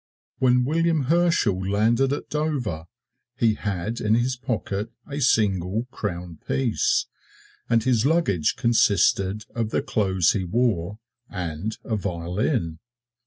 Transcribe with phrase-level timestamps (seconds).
[0.39, 2.85] When William Herschel landed at Dover
[3.35, 7.05] he had in his pocket a single crownpiece,
[7.69, 10.97] and his luggage consisted of the clothes he wore,
[11.29, 12.79] and a violin.